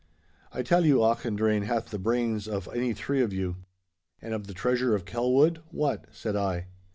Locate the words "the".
1.91-1.99, 4.47-4.53